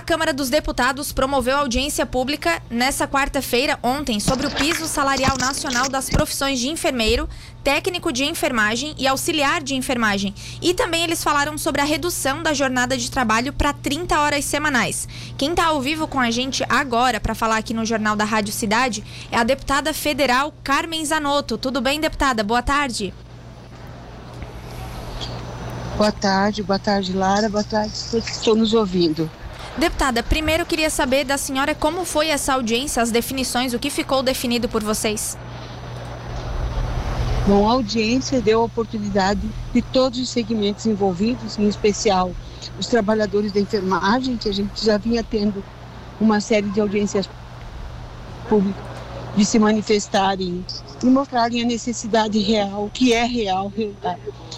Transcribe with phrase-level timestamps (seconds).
[0.00, 5.90] A Câmara dos Deputados promoveu audiência pública nesta quarta-feira, ontem, sobre o piso salarial nacional
[5.90, 7.28] das profissões de enfermeiro,
[7.62, 10.34] técnico de enfermagem e auxiliar de enfermagem.
[10.62, 15.06] E também eles falaram sobre a redução da jornada de trabalho para 30 horas semanais.
[15.36, 18.54] Quem está ao vivo com a gente agora para falar aqui no Jornal da Rádio
[18.54, 21.58] Cidade é a deputada federal Carmen Zanotto.
[21.58, 22.42] Tudo bem, deputada?
[22.42, 23.12] Boa tarde.
[25.98, 27.50] Boa tarde, boa tarde, Lara.
[27.50, 29.30] Boa tarde, todos que estão nos ouvindo.
[29.80, 34.22] Deputada, primeiro queria saber da senhora como foi essa audiência, as definições, o que ficou
[34.22, 35.38] definido por vocês?
[37.48, 39.40] Bom, a audiência deu a oportunidade
[39.72, 42.30] de todos os segmentos envolvidos, em especial
[42.78, 45.64] os trabalhadores da enfermagem, que a gente já vinha tendo
[46.20, 47.26] uma série de audiências
[48.50, 48.84] públicas,
[49.34, 50.62] de se manifestarem
[51.02, 53.72] e mostrarem a necessidade real, que é real,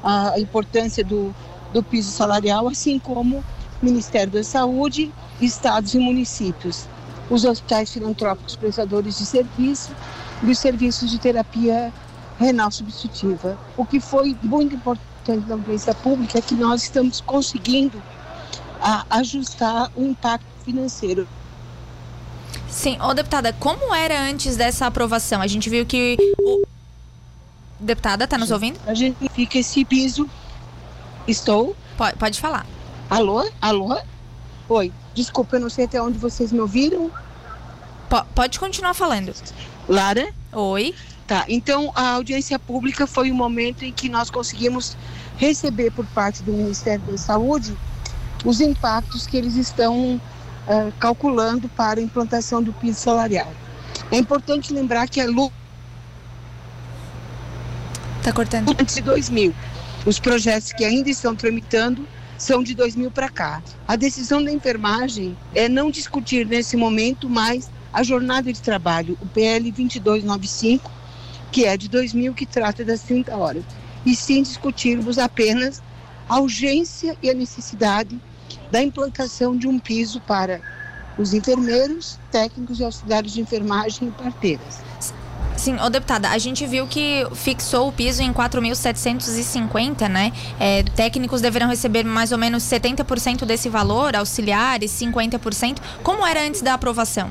[0.00, 1.34] a, a importância do,
[1.72, 3.42] do piso salarial, assim como
[3.82, 6.86] Ministério da Saúde, estados e municípios,
[7.30, 9.92] os hospitais filantrópicos prestadores de serviço
[10.42, 11.92] e os serviços de terapia
[12.38, 13.58] renal substitutiva.
[13.76, 18.02] O que foi muito importante na audiência pública é que nós estamos conseguindo
[19.10, 21.28] ajustar o impacto financeiro.
[22.68, 25.40] Sim, ô deputada, como era antes dessa aprovação?
[25.40, 26.66] A gente viu que o...
[27.80, 28.78] Deputada, está nos ouvindo?
[28.86, 30.28] A gente fica esse piso.
[31.26, 31.76] Estou?
[31.96, 32.66] Pode, pode falar.
[33.10, 33.48] Alô?
[33.60, 33.98] Alô?
[34.68, 37.10] Oi, desculpa, eu não sei até onde vocês me ouviram.
[38.10, 39.32] P pode continuar falando.
[39.88, 40.28] Lara?
[40.52, 40.94] Oi.
[41.26, 44.96] Tá, então a audiência pública foi o momento em que nós conseguimos
[45.36, 47.76] receber por parte do Ministério da Saúde
[48.44, 53.52] os impactos que eles estão uh, calculando para a implantação do piso salarial.
[54.10, 55.52] É importante lembrar que a LU.
[58.22, 58.70] Tá cortando.
[58.78, 59.54] Antes de 2000.
[60.06, 62.06] Os projetos que ainda estão tramitando
[62.38, 63.62] são de 2000 para cá.
[63.86, 69.26] A decisão da enfermagem é não discutir nesse momento mais a jornada de trabalho, o
[69.26, 70.90] PL 2295,
[71.50, 73.64] que é de 2000, que trata das 30 horas,
[74.06, 75.82] e sim discutirmos apenas
[76.28, 78.18] a urgência e a necessidade
[78.70, 80.60] da implantação de um piso para
[81.18, 84.87] os enfermeiros, técnicos e auxiliares de enfermagem e parteiras.
[85.58, 90.32] Sim, ô deputada, a gente viu que fixou o piso em 4.750, né?
[90.60, 95.78] É, técnicos deverão receber mais ou menos 70% desse valor, auxiliares 50%.
[96.04, 97.28] Como era antes da aprovação?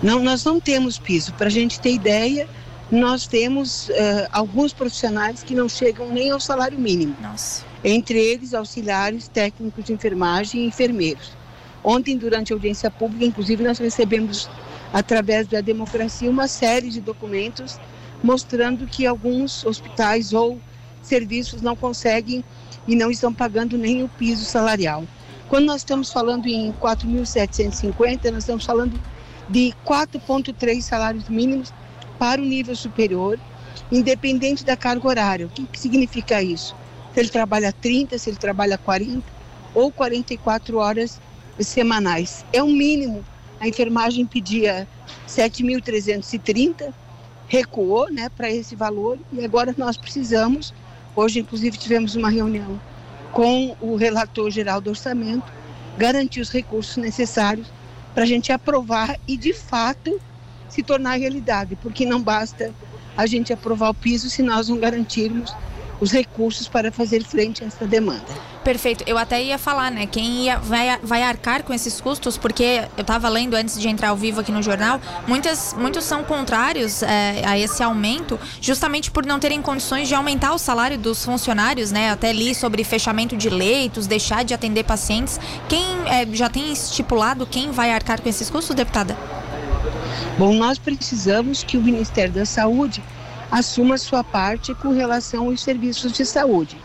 [0.00, 1.34] Não, nós não temos piso.
[1.34, 2.48] Para a gente ter ideia,
[2.88, 3.92] nós temos uh,
[4.30, 7.16] alguns profissionais que não chegam nem ao salário mínimo.
[7.20, 7.64] Nossa.
[7.82, 11.32] Entre eles, auxiliares, técnicos de enfermagem e enfermeiros.
[11.82, 14.48] Ontem, durante a audiência pública, inclusive, nós recebemos
[14.92, 17.78] através da democracia, uma série de documentos
[18.22, 20.60] mostrando que alguns hospitais ou
[21.02, 22.44] serviços não conseguem
[22.86, 25.04] e não estão pagando nem o piso salarial.
[25.48, 29.00] Quando nós estamos falando em 4.750, nós estamos falando
[29.48, 31.72] de 4,3 salários mínimos
[32.18, 33.38] para o nível superior,
[33.90, 35.46] independente da carga horária.
[35.46, 36.74] O que, que significa isso?
[37.14, 39.22] Se ele trabalha 30, se ele trabalha 40
[39.74, 41.20] ou 44 horas
[41.58, 42.44] semanais.
[42.52, 43.24] É o mínimo
[43.60, 44.86] a enfermagem pedia
[45.26, 46.92] 7.330,
[47.46, 50.72] recuou né, para esse valor e agora nós precisamos,
[51.16, 52.80] hoje inclusive tivemos uma reunião
[53.32, 55.52] com o relator geral do orçamento,
[55.96, 57.66] garantir os recursos necessários
[58.14, 60.20] para a gente aprovar e de fato
[60.68, 62.72] se tornar realidade, porque não basta
[63.16, 65.54] a gente aprovar o piso se nós não garantirmos
[66.00, 68.26] os recursos para fazer frente a essa demanda.
[68.62, 69.02] Perfeito.
[69.06, 70.06] Eu até ia falar, né?
[70.06, 74.10] Quem ia, vai, vai arcar com esses custos, porque eu estava lendo antes de entrar
[74.10, 79.24] ao vivo aqui no jornal, muitas, muitos são contrários é, a esse aumento, justamente por
[79.24, 82.10] não terem condições de aumentar o salário dos funcionários, né?
[82.10, 85.40] Até li sobre fechamento de leitos, deixar de atender pacientes.
[85.68, 89.16] Quem é, já tem estipulado quem vai arcar com esses custos, deputada?
[90.38, 93.02] Bom, nós precisamos que o Ministério da Saúde
[93.50, 96.76] assuma sua parte com relação aos serviços de saúde.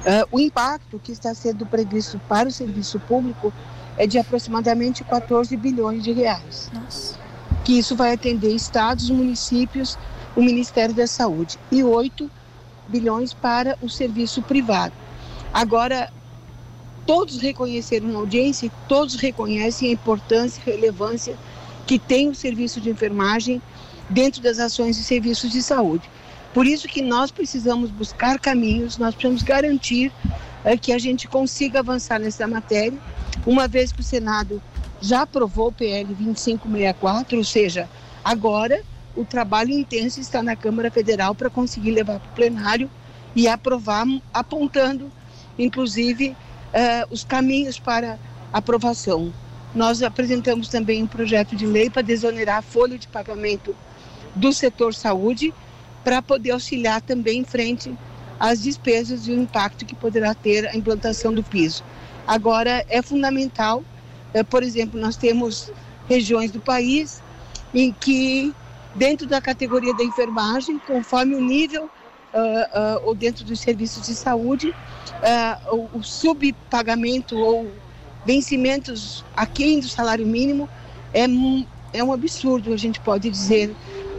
[0.00, 3.52] Uh, o impacto que está sendo previsto para o serviço público
[3.98, 6.70] é de aproximadamente 14 bilhões de reais.
[6.72, 7.18] Nossa.
[7.64, 9.98] Que isso vai atender estados, municípios,
[10.34, 12.30] o Ministério da Saúde e 8
[12.88, 14.94] bilhões para o serviço privado.
[15.52, 16.10] Agora,
[17.06, 21.36] todos reconheceram na audiência, todos reconhecem a importância e relevância
[21.86, 23.60] que tem o serviço de enfermagem
[24.10, 26.10] dentro das ações e serviços de saúde.
[26.52, 30.12] Por isso que nós precisamos buscar caminhos, nós precisamos garantir
[30.64, 32.98] é, que a gente consiga avançar nessa matéria,
[33.46, 34.60] uma vez que o Senado
[35.00, 37.88] já aprovou o PL 2564, ou seja,
[38.24, 38.82] agora
[39.16, 42.90] o trabalho intenso está na Câmara Federal para conseguir levar para o plenário
[43.34, 44.04] e aprovar,
[44.34, 45.10] apontando,
[45.58, 48.18] inclusive, uh, os caminhos para
[48.52, 49.32] aprovação.
[49.74, 53.74] Nós apresentamos também um projeto de lei para desonerar a folha de pagamento
[54.34, 55.52] do setor saúde,
[56.04, 57.94] para poder auxiliar também em frente
[58.38, 61.84] às despesas e o impacto que poderá ter a implantação do piso.
[62.26, 63.84] Agora, é fundamental,
[64.32, 65.70] é, por exemplo, nós temos
[66.08, 67.22] regiões do país
[67.74, 68.54] em que,
[68.94, 74.14] dentro da categoria da enfermagem, conforme o nível uh, uh, ou dentro dos serviços de
[74.14, 77.70] saúde, uh, o, o subpagamento ou
[78.24, 80.68] vencimentos aquém do salário mínimo
[81.12, 81.24] é,
[81.92, 83.74] é um absurdo, a gente pode dizer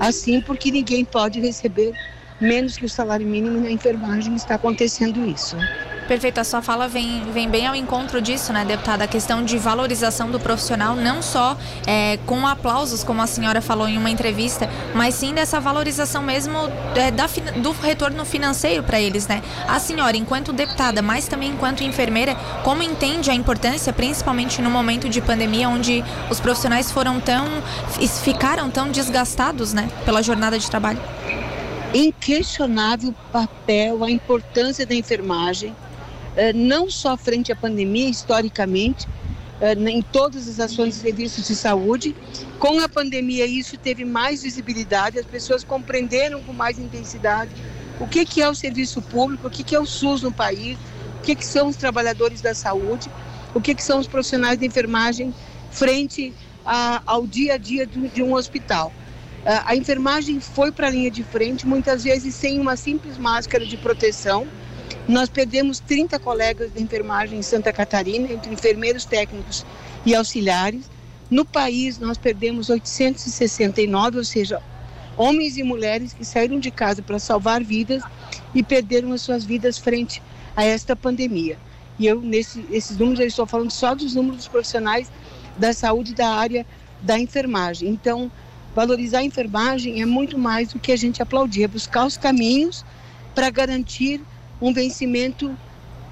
[0.08, 1.94] assim, porque ninguém pode receber
[2.40, 5.70] menos que o salário mínimo na enfermagem está acontecendo isso.
[6.12, 9.06] Perfeito, a sua fala vem, vem bem ao encontro disso, né, deputada?
[9.06, 11.56] A questão de valorização do profissional, não só
[11.88, 16.58] é, com aplausos, como a senhora falou em uma entrevista, mas sim dessa valorização mesmo
[16.96, 17.28] é, da,
[17.62, 19.42] do retorno financeiro para eles, né?
[19.66, 25.08] A senhora, enquanto deputada, mas também enquanto enfermeira, como entende a importância, principalmente no momento
[25.08, 27.48] de pandemia, onde os profissionais foram tão.
[28.22, 31.00] ficaram tão desgastados, né, pela jornada de trabalho?
[31.94, 35.74] Inquestionável papel, a importância da enfermagem
[36.54, 39.08] não só frente à pandemia, historicamente,
[39.62, 42.16] eh, em todas as ações de serviços de saúde.
[42.58, 47.52] Com a pandemia, isso teve mais visibilidade, as pessoas compreenderam com mais intensidade
[48.00, 50.78] o que, que é o serviço público, o que, que é o SUS no país,
[51.20, 53.12] o que, que são os trabalhadores da saúde,
[53.54, 55.32] o que, que são os profissionais de enfermagem
[55.70, 56.34] frente
[57.06, 58.92] ao dia a dia de, de um hospital.
[59.46, 63.66] Eh, a enfermagem foi para a linha de frente, muitas vezes sem uma simples máscara
[63.66, 64.48] de proteção,
[65.08, 69.66] nós perdemos 30 colegas de enfermagem em Santa Catarina, entre enfermeiros técnicos
[70.06, 70.90] e auxiliares.
[71.30, 74.62] No país, nós perdemos 869, ou seja,
[75.18, 78.04] homens e mulheres que saíram de casa para salvar vidas
[78.54, 80.22] e perderam as suas vidas frente
[80.56, 81.58] a esta pandemia.
[81.98, 85.12] E eu, nesse, esses números, eu estou falando só dos números dos profissionais
[85.58, 86.66] da saúde da área
[87.02, 87.90] da enfermagem.
[87.90, 88.32] Então,
[88.76, 92.86] valorizar a enfermagem é muito mais do que a gente aplaudir, é buscar os caminhos
[93.34, 94.22] para garantir
[94.62, 95.58] um vencimento,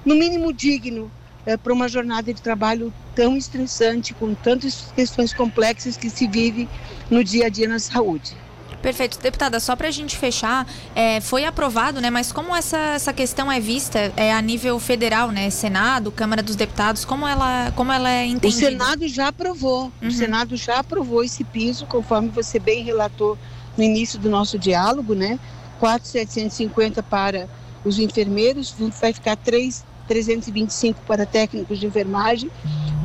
[0.04, 1.10] no mínimo, digno
[1.46, 6.68] é, para uma jornada de trabalho tão estressante, com tantas questões complexas que se vive
[7.10, 8.36] no dia a dia na saúde.
[8.82, 9.18] Perfeito.
[9.18, 12.08] Deputada, só para a gente fechar, é, foi aprovado, né?
[12.08, 15.50] Mas como essa, essa questão é vista é, a nível federal, né?
[15.50, 18.66] Senado, Câmara dos Deputados, como ela, como ela é entendida?
[18.66, 19.92] O Senado já aprovou.
[20.00, 20.08] Uhum.
[20.08, 23.36] O Senado já aprovou esse piso, conforme você bem relatou
[23.76, 25.38] no início do nosso diálogo, né?
[25.78, 27.48] 4,750 para
[27.84, 32.50] os enfermeiros, vai ficar 325 para técnicos de enfermagem,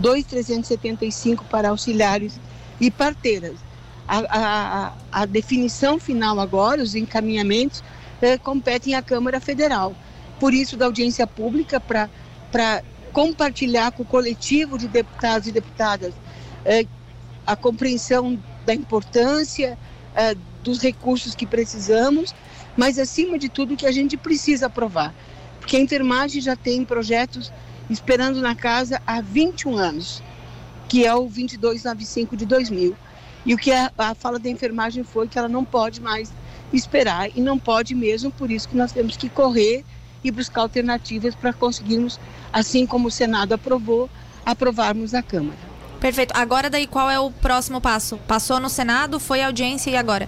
[0.02, 2.40] 2,375 para auxiliares
[2.80, 3.56] e parteiras.
[4.08, 7.84] A, a, a, definição final agora, os encaminhamentos,
[8.22, 9.96] eh, competem à Câmara Federal.
[10.40, 16.14] Por isso, da audiência pública, para compartilhar com o coletivo de deputados e deputadas
[16.66, 16.86] eh,
[17.48, 19.78] a compreensão da importância
[20.16, 22.34] eh, dos recursos que precisamos
[22.76, 25.14] mas acima de tudo que a gente precisa aprovar.
[25.60, 27.52] Porque a enfermagem já tem projetos
[27.90, 30.22] esperando na casa há 21 anos,
[30.88, 32.96] que é o 2295 de 2000.
[33.46, 36.32] E o que a, a fala da enfermagem foi que ela não pode mais
[36.74, 39.84] esperar e não pode mesmo, por isso que nós temos que correr
[40.24, 42.20] e buscar alternativas para conseguirmos,
[42.52, 44.10] assim como o Senado aprovou,
[44.44, 45.58] aprovarmos a Câmara.
[46.00, 46.34] Perfeito.
[46.36, 48.18] Agora daí qual é o próximo passo?
[48.28, 50.28] Passou no Senado, foi audiência e agora?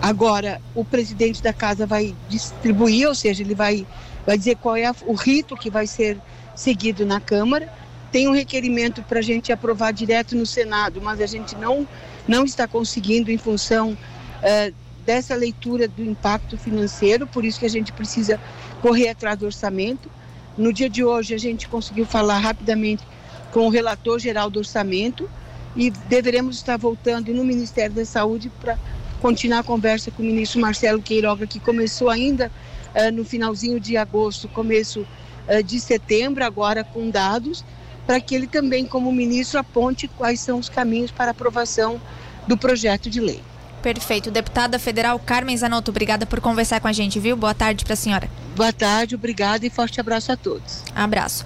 [0.00, 3.86] Agora, o presidente da casa vai distribuir, ou seja, ele vai,
[4.26, 6.18] vai dizer qual é o rito que vai ser
[6.54, 7.72] seguido na Câmara.
[8.12, 11.86] Tem um requerimento para a gente aprovar direto no Senado, mas a gente não,
[12.26, 14.74] não está conseguindo em função uh,
[15.04, 18.40] dessa leitura do impacto financeiro, por isso que a gente precisa
[18.82, 20.10] correr atrás do orçamento.
[20.56, 23.04] No dia de hoje, a gente conseguiu falar rapidamente
[23.52, 25.28] com o relator geral do orçamento
[25.74, 28.78] e deveremos estar voltando no Ministério da Saúde para
[29.20, 32.50] continuar a conversa com o ministro Marcelo Queiroga, que começou ainda
[32.94, 35.00] uh, no finalzinho de agosto, começo
[35.48, 37.64] uh, de setembro, agora com dados,
[38.06, 42.00] para que ele também, como ministro, aponte quais são os caminhos para aprovação
[42.46, 43.40] do projeto de lei.
[43.82, 44.30] Perfeito.
[44.30, 47.36] Deputada Federal Carmen Zanotto, obrigada por conversar com a gente, viu?
[47.36, 48.28] Boa tarde para a senhora.
[48.56, 50.82] Boa tarde, obrigada e forte abraço a todos.
[50.94, 51.44] Abraço.